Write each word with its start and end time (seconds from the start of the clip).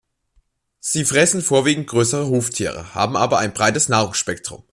Sie 0.79 1.05
fressen 1.05 1.43
vorwiegend 1.43 1.85
größere 1.85 2.25
Huftiere, 2.27 2.95
haben 2.95 3.15
aber 3.15 3.37
ein 3.37 3.53
breites 3.53 3.87
Nahrungsspektrum. 3.87 4.63